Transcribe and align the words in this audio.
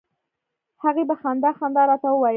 هغې 0.83 1.03
په 1.09 1.15
خندا 1.21 1.51
خندا 1.57 1.83
راته 1.89 2.07
وویل. 2.11 2.29